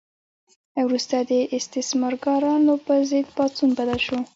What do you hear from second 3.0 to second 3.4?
ضد